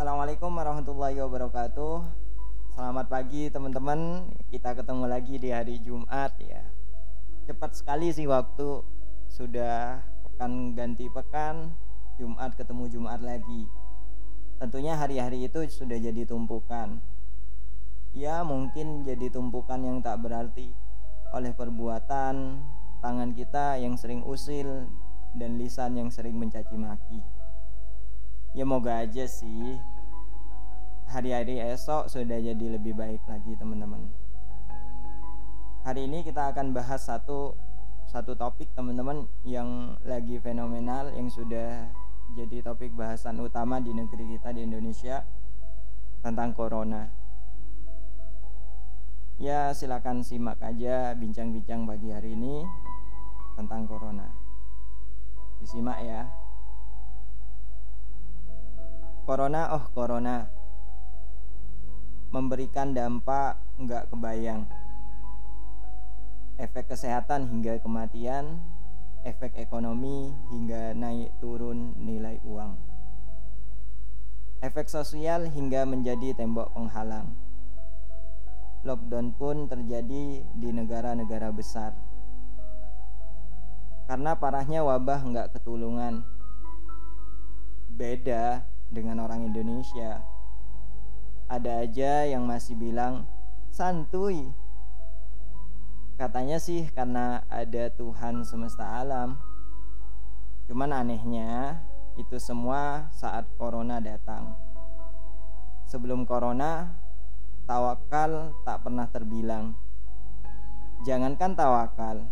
[0.00, 2.08] Assalamualaikum warahmatullahi wabarakatuh.
[2.72, 4.32] Selamat pagi teman-teman.
[4.48, 6.64] Kita ketemu lagi di hari Jumat ya.
[7.44, 8.80] Cepat sekali sih waktu
[9.28, 11.76] sudah pekan ganti pekan,
[12.16, 13.68] Jumat ketemu Jumat lagi.
[14.56, 16.96] Tentunya hari-hari itu sudah jadi tumpukan.
[18.16, 20.72] Ya, mungkin jadi tumpukan yang tak berarti
[21.36, 22.56] oleh perbuatan
[23.04, 24.88] tangan kita yang sering usil
[25.36, 27.20] dan lisan yang sering mencaci maki.
[28.50, 29.78] Ya moga aja sih
[31.06, 34.10] hari-hari esok sudah jadi lebih baik lagi teman-teman.
[35.86, 37.54] Hari ini kita akan bahas satu
[38.10, 41.94] satu topik teman-teman yang lagi fenomenal yang sudah
[42.34, 45.22] jadi topik bahasan utama di negeri kita di Indonesia
[46.26, 47.06] tentang corona.
[49.38, 52.66] Ya silakan simak aja bincang-bincang pagi hari ini
[53.54, 54.26] tentang corona.
[55.62, 56.39] Disimak ya.
[59.30, 60.42] Corona, oh corona
[62.34, 64.66] memberikan dampak nggak kebayang.
[66.58, 68.58] Efek kesehatan hingga kematian,
[69.22, 72.74] efek ekonomi hingga naik turun nilai uang.
[74.66, 77.30] Efek sosial hingga menjadi tembok penghalang.
[78.82, 81.94] Lockdown pun terjadi di negara-negara besar.
[84.10, 86.26] Karena parahnya wabah nggak ketulungan.
[87.94, 90.20] Beda dengan orang Indonesia.
[91.46, 93.26] Ada aja yang masih bilang
[93.70, 94.50] santuy.
[96.18, 99.40] Katanya sih karena ada Tuhan semesta alam.
[100.68, 101.80] Cuman anehnya
[102.18, 104.54] itu semua saat corona datang.
[105.88, 106.94] Sebelum corona,
[107.66, 109.74] tawakal tak pernah terbilang.
[111.02, 112.28] Jangankan tawakal,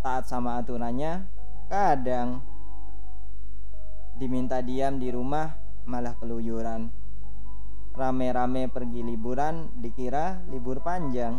[0.00, 1.26] taat sama aturannya
[1.66, 2.40] kadang
[4.18, 5.54] diminta diam di rumah
[5.86, 6.90] malah keluyuran.
[7.94, 11.38] Rame-rame pergi liburan dikira libur panjang.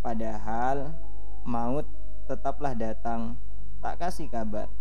[0.00, 0.96] Padahal
[1.44, 1.84] maut
[2.24, 3.36] tetaplah datang,
[3.84, 4.72] tak kasih kabar.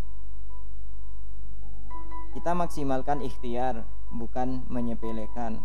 [2.32, 3.84] Kita maksimalkan ikhtiar,
[4.16, 5.60] bukan menyepelekan.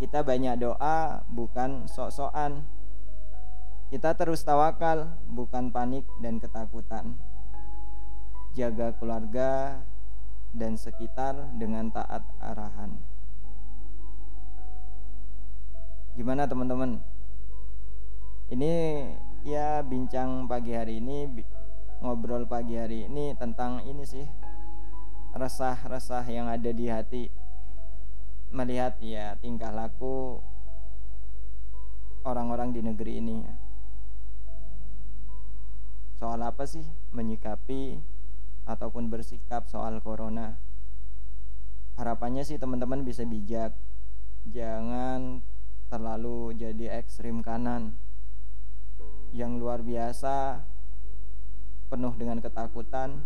[0.00, 2.64] Kita banyak doa, bukan sok-sokan.
[3.88, 7.16] Kita terus tawakal, bukan panik dan ketakutan
[8.58, 9.78] jaga keluarga
[10.50, 12.98] dan sekitar dengan taat arahan.
[16.18, 16.98] Gimana teman-teman?
[18.50, 18.74] Ini
[19.46, 21.46] ya bincang pagi hari ini
[22.02, 24.26] ngobrol pagi hari ini tentang ini sih
[25.38, 27.30] resah-resah yang ada di hati
[28.50, 30.42] melihat ya tingkah laku
[32.26, 33.36] orang-orang di negeri ini
[36.18, 36.82] soal apa sih
[37.14, 38.17] menyikapi
[38.68, 40.60] ataupun bersikap soal corona.
[41.96, 43.72] Harapannya sih teman-teman bisa bijak.
[44.52, 45.40] Jangan
[45.88, 47.96] terlalu jadi ekstrim kanan.
[49.32, 50.62] Yang luar biasa
[51.88, 53.24] penuh dengan ketakutan,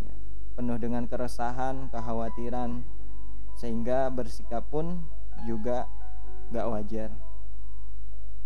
[0.00, 0.16] ya,
[0.56, 2.80] penuh dengan keresahan, kekhawatiran,
[3.60, 5.04] sehingga bersikap pun
[5.44, 5.84] juga
[6.50, 7.10] gak wajar.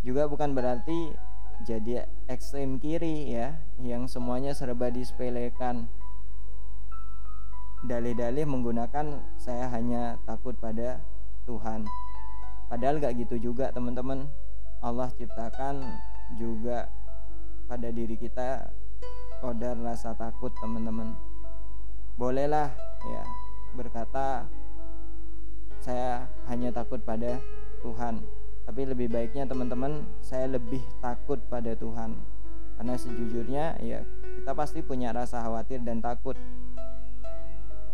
[0.03, 1.15] Juga bukan berarti
[1.61, 3.53] jadi ekstrem kiri ya
[3.85, 5.93] yang semuanya serba disepelekan.
[7.85, 11.01] Dalih-dalih menggunakan saya hanya takut pada
[11.45, 11.85] Tuhan.
[12.69, 14.29] Padahal gak gitu juga teman-teman.
[14.81, 15.85] Allah ciptakan
[16.41, 16.89] juga
[17.69, 18.73] pada diri kita
[19.45, 21.13] kodar rasa takut teman-teman.
[22.17, 22.73] Bolehlah
[23.05, 23.25] ya
[23.77, 24.45] berkata
[25.81, 27.41] saya hanya takut pada
[27.81, 28.40] Tuhan
[28.71, 32.15] tapi lebih baiknya teman-teman saya lebih takut pada Tuhan.
[32.79, 34.07] Karena sejujurnya ya
[34.39, 36.39] kita pasti punya rasa khawatir dan takut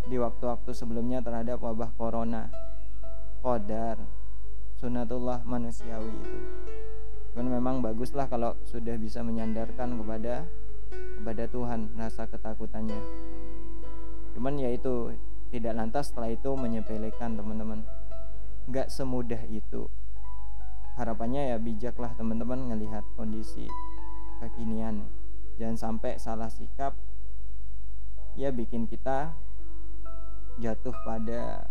[0.04, 2.53] di waktu-waktu sebelumnya terhadap wabah corona.
[3.41, 3.97] Kodar
[4.76, 6.41] sunatullah manusiawi itu.
[7.32, 10.44] Cuman memang baguslah kalau sudah bisa menyandarkan kepada
[10.92, 13.00] kepada Tuhan rasa ketakutannya.
[14.36, 15.16] Cuman ya itu
[15.48, 17.80] tidak lantas setelah itu menyepelekan teman-teman.
[18.68, 19.89] Nggak semudah itu
[20.97, 23.69] harapannya ya bijaklah teman-teman ngelihat kondisi
[24.41, 25.04] kekinian.
[25.60, 26.97] Jangan sampai salah sikap
[28.37, 29.33] ya bikin kita
[30.57, 31.69] jatuh pada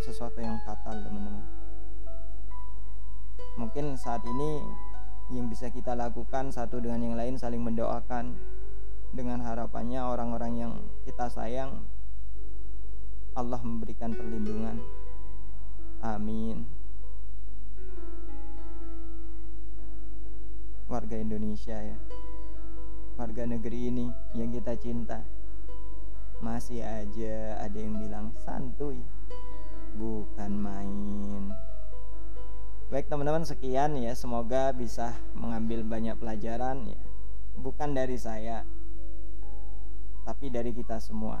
[0.00, 1.44] sesuatu yang fatal teman-teman.
[3.56, 4.60] Mungkin saat ini
[5.32, 8.36] yang bisa kita lakukan satu dengan yang lain saling mendoakan
[9.12, 10.72] dengan harapannya orang-orang yang
[11.04, 11.84] kita sayang
[13.36, 14.80] Allah memberikan perlindungan
[16.04, 16.66] Amin.
[20.90, 21.98] Warga Indonesia ya.
[23.16, 24.06] Warga negeri ini
[24.36, 25.24] yang kita cinta.
[26.44, 29.00] masih aja ada yang bilang santuy
[29.96, 31.48] bukan main
[32.92, 37.00] baik teman-teman sekian ya semoga bisa mengambil banyak pelajaran ya
[37.56, 38.68] bukan dari saya
[40.28, 41.40] tapi dari kita semua